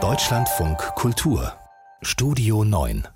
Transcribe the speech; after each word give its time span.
Deutschlandfunk 0.00 0.78
Kultur 0.94 1.52
Studio 2.00 2.62
9 2.62 3.08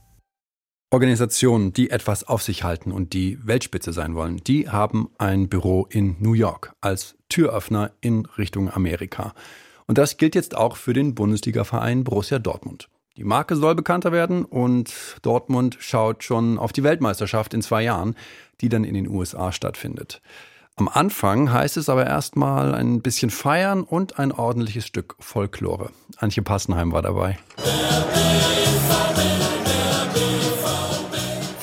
Organisationen, 0.91 1.73
die 1.73 1.91
etwas 1.91 2.25
auf 2.25 2.43
sich 2.43 2.65
halten 2.65 2.91
und 2.91 3.13
die 3.13 3.39
Weltspitze 3.47 3.93
sein 3.93 4.17
wollen, 4.17 4.39
die 4.39 4.69
haben 4.69 5.11
ein 5.19 5.49
Büro 5.49 5.87
in 5.89 6.17
New 6.19 6.33
York 6.33 6.73
als 6.81 7.17
Türöffner 7.29 7.93
in 8.01 8.27
Richtung 8.37 8.73
Amerika. 8.73 9.35
Und 9.87 9.99
das 9.99 10.17
gilt 10.17 10.35
jetzt 10.35 10.57
auch 10.57 10.77
für 10.77 10.95
den 10.95 11.15
Bundesligaverein 11.15 12.03
Borussia 12.03 12.41
Dortmund. 12.41 12.89
Die 13.17 13.25
Marke 13.25 13.55
soll 13.55 13.77
bekannter 13.77 14.11
werden 14.11 14.45
und 14.45 14.93
Dortmund 15.23 15.77
schaut 15.79 16.25
schon 16.25 16.59
auf 16.59 16.73
die 16.73 16.83
Weltmeisterschaft 16.83 17.55
in 17.55 17.63
zwei 17.63 17.85
Jahren, 17.85 18.17
die 18.61 18.69
dann 18.69 18.83
in 18.83 18.95
den 18.95 19.09
USA 19.09 19.53
stattfindet. 19.53 20.21
Am 20.77 20.89
Anfang 20.89 21.53
heißt 21.53 21.77
es 21.77 21.91
aber 21.91 22.07
erstmal 22.07 22.75
ein 22.75 23.03
bisschen 23.03 23.29
feiern 23.29 23.83
und 23.83 24.19
ein 24.19 24.33
ordentliches 24.33 24.87
Stück 24.87 25.17
Folklore. 25.21 25.91
Antje 26.17 26.43
Passenheim 26.43 26.93
war 26.93 27.03
dabei. 27.03 27.39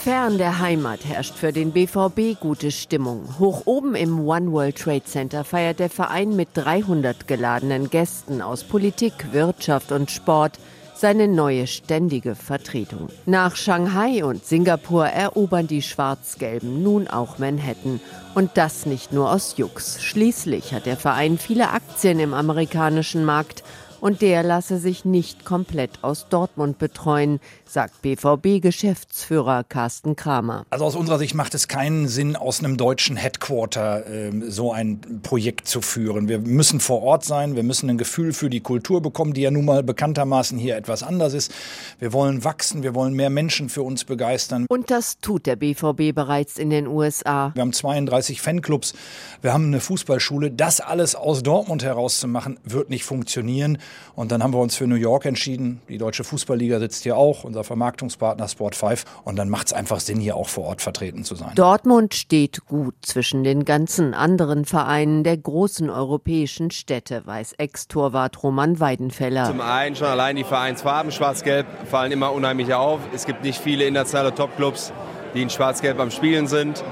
Fern 0.03 0.37
der 0.37 0.59
Heimat 0.59 1.05
herrscht 1.05 1.33
für 1.33 1.51
den 1.51 1.71
BVB 1.71 2.39
gute 2.39 2.69
Stimmung. 2.69 3.39
Hoch 3.39 3.63
oben 3.65 3.95
im 3.95 4.27
One 4.27 4.51
World 4.51 4.77
Trade 4.77 5.03
Center 5.03 5.43
feiert 5.43 5.79
der 5.79 5.89
Verein 5.89 6.35
mit 6.35 6.49
300 6.53 7.27
geladenen 7.27 7.89
Gästen 7.89 8.43
aus 8.43 8.63
Politik, 8.63 9.13
Wirtschaft 9.31 9.91
und 9.91 10.11
Sport 10.11 10.59
seine 10.99 11.29
neue 11.29 11.65
ständige 11.65 12.35
Vertretung. 12.35 13.07
Nach 13.25 13.55
Shanghai 13.55 14.25
und 14.25 14.45
Singapur 14.45 15.07
erobern 15.07 15.65
die 15.65 15.81
Schwarz-Gelben 15.81 16.83
nun 16.83 17.07
auch 17.07 17.37
Manhattan. 17.37 18.01
Und 18.35 18.51
das 18.55 18.85
nicht 18.85 19.13
nur 19.13 19.31
aus 19.31 19.55
Jux. 19.57 20.01
Schließlich 20.03 20.73
hat 20.73 20.85
der 20.85 20.97
Verein 20.97 21.37
viele 21.37 21.69
Aktien 21.69 22.19
im 22.19 22.33
amerikanischen 22.33 23.23
Markt 23.23 23.63
und 24.01 24.21
der 24.21 24.43
lasse 24.43 24.77
sich 24.77 25.05
nicht 25.05 25.45
komplett 25.45 26.03
aus 26.03 26.27
Dortmund 26.29 26.79
betreuen, 26.79 27.39
sagt 27.65 28.01
BVB-Geschäftsführer 28.01 29.63
Carsten 29.63 30.15
Kramer. 30.15 30.65
Also 30.69 30.85
aus 30.85 30.95
unserer 30.95 31.19
Sicht 31.19 31.35
macht 31.35 31.53
es 31.53 31.67
keinen 31.67 32.07
Sinn, 32.07 32.35
aus 32.35 32.59
einem 32.59 32.77
deutschen 32.77 33.15
Headquarter 33.15 34.07
äh, 34.07 34.31
so 34.47 34.71
ein 34.71 35.21
Projekt 35.21 35.67
zu 35.67 35.81
führen. 35.81 36.27
Wir 36.27 36.39
müssen 36.39 36.79
vor 36.79 37.01
Ort 37.03 37.25
sein, 37.25 37.55
wir 37.55 37.63
müssen 37.63 37.89
ein 37.89 37.97
Gefühl 37.97 38.33
für 38.33 38.49
die 38.49 38.61
Kultur 38.61 39.01
bekommen, 39.01 39.33
die 39.33 39.41
ja 39.41 39.51
nun 39.51 39.65
mal 39.65 39.83
bekanntermaßen 39.83 40.57
hier 40.57 40.75
etwas 40.75 41.03
anders 41.03 41.33
ist. 41.33 41.51
Wir 41.99 42.13
wollen 42.13 42.43
wachsen, 42.43 42.83
wir 42.83 42.95
wollen 42.95 43.13
mehr 43.13 43.29
Menschen 43.29 43.69
für 43.69 43.83
uns 43.83 44.03
begeistern. 44.03 44.65
Und 44.69 44.91
das 44.91 45.19
tut 45.19 45.45
der 45.45 45.55
BVB 45.55 46.13
bereits 46.13 46.57
in 46.57 46.69
den 46.69 46.87
USA. 46.87 47.51
Wir 47.53 47.61
haben 47.61 47.73
32 47.73 48.41
Fanclubs, 48.41 48.93
wir 49.41 49.53
haben 49.53 49.65
eine 49.65 49.79
Fußballschule. 49.79 50.51
Das 50.51 50.81
alles 50.81 51.15
aus 51.15 51.43
Dortmund 51.43 51.83
herauszumachen, 51.83 52.59
wird 52.63 52.89
nicht 52.89 53.03
funktionieren. 53.03 53.77
Und 54.15 54.31
dann 54.31 54.43
haben 54.43 54.53
wir 54.53 54.59
uns 54.59 54.75
für 54.75 54.87
New 54.87 54.95
York 54.95 55.25
entschieden. 55.25 55.81
Die 55.87 55.97
Deutsche 55.97 56.23
Fußballliga 56.23 56.79
sitzt 56.79 57.03
hier 57.03 57.15
auch, 57.15 57.43
unser 57.43 57.63
Vermarktungspartner 57.63 58.47
Sport 58.47 58.75
5. 58.75 59.05
Und 59.23 59.37
dann 59.37 59.49
macht 59.49 59.67
es 59.67 59.73
einfach 59.73 59.99
Sinn, 59.99 60.19
hier 60.19 60.35
auch 60.35 60.49
vor 60.49 60.65
Ort 60.65 60.81
vertreten 60.81 61.23
zu 61.23 61.35
sein. 61.35 61.51
Dortmund 61.55 62.13
steht 62.13 62.65
gut 62.65 62.95
zwischen 63.01 63.43
den 63.43 63.65
ganzen 63.65 64.13
anderen 64.13 64.65
Vereinen 64.65 65.23
der 65.23 65.37
großen 65.37 65.89
europäischen 65.89 66.71
Städte, 66.71 67.25
weiß 67.25 67.53
Ex-Torwart 67.53 68.43
Roman 68.43 68.79
Weidenfeller. 68.79 69.45
Zum 69.45 69.61
einen 69.61 69.95
schon 69.95 70.07
allein 70.07 70.35
die 70.35 70.43
Vereinsfarben, 70.43 71.11
schwarz-gelb, 71.11 71.65
fallen 71.89 72.11
immer 72.11 72.33
unheimlich 72.33 72.73
auf. 72.73 72.99
Es 73.13 73.25
gibt 73.25 73.43
nicht 73.43 73.59
viele 73.61 73.85
internationale 73.85 74.33
Topclubs, 74.33 74.91
die 75.33 75.41
in 75.41 75.49
schwarz-gelb 75.49 75.99
am 75.99 76.11
Spielen 76.11 76.47
sind. 76.47 76.83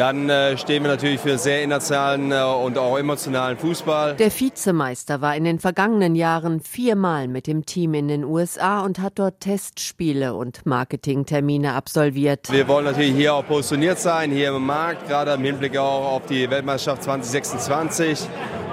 Dann 0.00 0.30
äh, 0.30 0.56
stehen 0.56 0.82
wir 0.82 0.90
natürlich 0.90 1.20
für 1.20 1.36
sehr 1.36 1.62
internationalen 1.62 2.32
äh, 2.32 2.42
und 2.42 2.78
auch 2.78 2.96
emotionalen 2.96 3.58
Fußball. 3.58 4.16
Der 4.16 4.30
Vizemeister 4.32 5.20
war 5.20 5.36
in 5.36 5.44
den 5.44 5.58
vergangenen 5.58 6.14
Jahren 6.14 6.62
viermal 6.62 7.28
mit 7.28 7.46
dem 7.46 7.66
Team 7.66 7.92
in 7.92 8.08
den 8.08 8.24
USA 8.24 8.80
und 8.80 8.98
hat 8.98 9.18
dort 9.18 9.40
Testspiele 9.40 10.32
und 10.32 10.64
Marketingtermine 10.64 11.74
absolviert. 11.74 12.50
Wir 12.50 12.66
wollen 12.66 12.86
natürlich 12.86 13.12
hier 13.12 13.34
auch 13.34 13.46
positioniert 13.46 13.98
sein, 13.98 14.30
hier 14.30 14.56
im 14.56 14.64
Markt, 14.64 15.06
gerade 15.06 15.32
im 15.32 15.44
Hinblick 15.44 15.76
auch 15.76 16.12
auf 16.12 16.24
die 16.24 16.48
Weltmeisterschaft 16.48 17.02
2026 17.02 18.26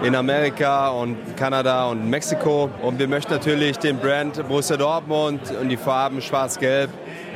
in 0.03 0.15
Amerika 0.15 0.89
und 0.89 1.17
Kanada 1.35 1.87
und 1.87 2.09
Mexiko. 2.09 2.69
Und 2.81 2.99
wir 2.99 3.07
möchten 3.07 3.31
natürlich 3.31 3.77
den 3.77 3.97
Brand 3.97 4.47
Borussia 4.47 4.77
Dortmund 4.77 5.41
und 5.59 5.69
die 5.69 5.77
Farben 5.77 6.21
schwarz-gelb 6.21 6.89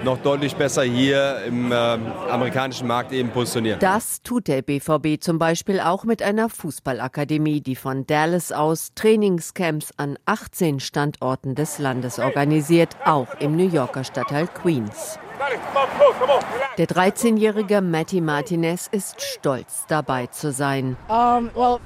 noch 0.04 0.18
deutlich 0.18 0.56
besser 0.56 0.84
hier 0.84 1.44
im 1.48 1.72
äh, 1.72 1.76
amerikanischen 1.76 2.88
Markt 2.88 3.12
eben 3.12 3.30
positionieren. 3.30 3.80
Das 3.80 4.22
tut 4.24 4.48
der 4.48 4.62
BVB 4.62 5.22
zum 5.22 5.38
Beispiel 5.38 5.80
auch 5.80 6.04
mit 6.04 6.24
einer 6.24 6.50
Fußballakademie, 6.50 7.62
die 7.62 7.76
von 7.76 8.06
Dallas 8.08 8.52
aus 8.52 8.92
Trainingscamps 8.96 9.92
an 9.98 10.18
18 10.26 10.80
Standorten 10.80 11.56
des 11.56 11.80
Landes 11.80 12.20
organisiert, 12.20 12.96
auch 13.06 13.28
im 13.40 13.56
New 13.56 13.70
Yorker 13.70 14.04
Stadtteil 14.04 14.48
Queens. 14.48 15.20
Der 16.78 16.88
13-jährige 16.88 17.82
Matty 17.82 18.22
Martinez 18.22 18.88
ist 18.92 19.22
stolz, 19.22 19.86
dabei 19.88 20.28
zu 20.28 20.52
sein. 20.52 20.96
Um, 21.10 21.50
well, 21.56 21.80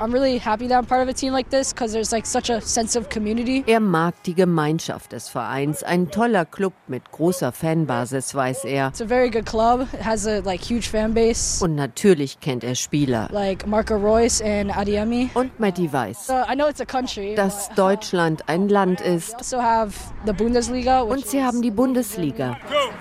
I'm 0.00 0.12
really 0.12 0.38
happy 0.38 0.66
that 0.68 0.82
I'm 0.82 0.86
part 0.86 1.02
of 1.02 1.08
a 1.08 1.12
team 1.12 1.32
like 1.32 1.48
this 1.50 1.72
because 1.72 1.92
there's 1.92 2.10
like 2.12 2.26
such 2.26 2.50
a 2.50 2.60
sense 2.60 2.98
of 2.98 3.08
community. 3.08 3.62
Er 3.66 3.80
mag 3.80 4.14
die 4.24 4.34
Gemeinschaft 4.34 5.12
des 5.12 5.28
Vereins, 5.28 5.82
ein 5.82 6.10
toller 6.10 6.44
Club 6.44 6.72
mit 6.88 7.10
großer 7.12 7.52
Fanbasis, 7.52 8.34
weiß 8.34 8.64
er. 8.64 8.88
It's 8.88 9.00
a 9.00 9.06
very 9.06 9.30
good 9.30 9.46
club. 9.46 9.86
It 9.92 10.04
has 10.04 10.26
a 10.26 10.40
like 10.40 10.60
huge 10.62 10.88
fan 10.88 11.14
base. 11.14 11.62
Und 11.64 11.74
natürlich 11.76 12.40
kennt 12.40 12.64
er 12.64 12.74
Spieler. 12.74 13.28
Like 13.30 13.66
Marco 13.66 13.94
Reus 13.96 14.42
and 14.42 14.76
Adiemi. 14.76 15.30
Und 15.34 15.58
Matty 15.60 15.92
weiß, 15.92 16.26
So 16.26 16.34
I 16.34 16.54
know 16.54 16.68
it's 16.68 16.80
a 16.80 16.84
country. 16.86 17.34
dass 17.34 17.68
Deutschland 17.76 18.48
ein 18.48 18.68
Land 18.68 19.00
ist. 19.00 19.34
Also 19.44 19.60
have 19.62 19.92
the 20.26 20.32
Bundesliga. 20.32 21.02
Which 21.04 21.12
Und 21.12 21.26
sie 21.26 21.44
haben 21.44 21.60
die 21.62 21.70
Bundesliga. 21.70 22.56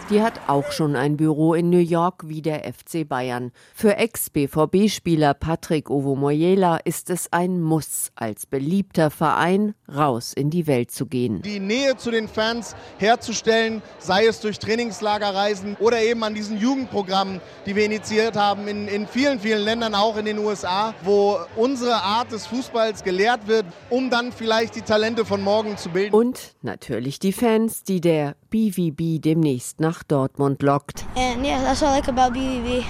Die 0.09 0.21
hat 0.21 0.41
auch 0.47 0.71
schon 0.71 0.95
ein 0.95 1.17
Büro 1.17 1.53
in 1.53 1.69
New 1.69 1.77
York 1.77 2.27
wie 2.27 2.41
der 2.41 2.71
FC 2.71 3.07
Bayern. 3.07 3.51
Für 3.73 3.95
Ex-BVB-Spieler 3.95 5.33
Patrick 5.33 5.89
Ovomoyela 5.89 6.77
ist 6.77 7.09
es 7.09 7.31
ein 7.31 7.61
Muss, 7.61 8.11
als 8.15 8.45
beliebter 8.45 9.09
Verein 9.09 9.75
raus 9.93 10.33
in 10.33 10.49
die 10.49 10.67
Welt 10.67 10.91
zu 10.91 11.05
gehen. 11.05 11.41
die 11.41 11.59
Nähe 11.59 11.95
zu 11.97 12.11
den 12.11 12.27
Fans 12.27 12.75
herzustellen, 12.97 13.81
sei 13.99 14.25
es 14.25 14.39
durch 14.41 14.59
Trainingslagerreisen 14.59 15.77
oder 15.79 16.01
eben 16.01 16.23
an 16.23 16.33
diesen 16.33 16.57
Jugendprogrammen, 16.57 17.41
die 17.65 17.75
wir 17.75 17.85
initiiert 17.85 18.35
haben 18.35 18.67
in, 18.67 18.87
in 18.87 19.07
vielen, 19.07 19.39
vielen 19.39 19.63
Ländern, 19.63 19.95
auch 19.95 20.17
in 20.17 20.25
den 20.25 20.37
USA, 20.37 20.93
wo 21.03 21.37
unsere 21.55 21.95
Art 21.95 22.31
des 22.31 22.45
Fußballs 22.47 23.03
gelehrt 23.03 23.47
wird, 23.47 23.65
um 23.89 24.09
dann 24.09 24.31
vielleicht 24.31 24.75
die 24.75 24.81
Talente 24.81 25.25
von 25.25 25.41
morgen 25.41 25.77
zu 25.77 25.89
bilden. 25.89 26.13
Und 26.13 26.55
natürlich 26.61 27.19
die 27.19 27.33
Fans, 27.33 27.83
die 27.83 28.01
der 28.01 28.35
BVB 28.49 29.21
demnächst 29.21 29.79
nach 29.83 30.03
Dortmund 30.03 30.63
lockt. 30.63 31.05
And 31.15 31.45
yeah, 31.45 31.61
that's 31.61 31.81
what 31.81 31.91
I 31.91 31.99
like 31.99 32.07
about 32.07 32.33
BBB. 32.33 32.83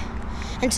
Ich 0.62 0.76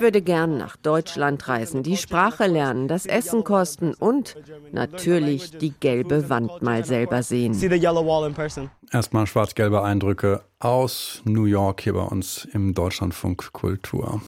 würde 0.00 0.22
gern 0.22 0.56
nach 0.56 0.76
Deutschland 0.76 1.48
reisen, 1.48 1.82
die 1.82 1.96
Sprache 1.96 2.46
lernen, 2.46 2.88
das 2.88 3.04
Essen 3.04 3.44
kosten 3.44 3.92
und 3.92 4.36
natürlich 4.72 5.58
die 5.58 5.74
gelbe 5.78 6.30
Wand 6.30 6.62
mal 6.62 6.84
selber 6.84 7.22
sehen. 7.22 7.52
see 7.52 7.68
the 7.68 7.74
yellow 7.74 8.06
wall 8.06 8.26
in 8.26 8.32
person. 8.32 8.70
Erstmal 8.90 9.26
schwarz-gelbe 9.26 9.82
Eindrücke 9.82 10.44
aus 10.60 11.20
New 11.24 11.44
York 11.44 11.82
hier 11.82 11.94
bei 11.94 12.04
uns 12.04 12.48
im 12.52 12.72
Deutschlandfunk 12.72 13.52
Kultur. 13.52 14.22